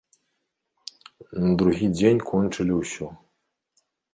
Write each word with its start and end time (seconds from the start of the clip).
На 1.45 1.49
другі 1.61 1.85
дзень 1.99 2.25
кончылі 2.33 2.73
ўсё. 2.81 3.07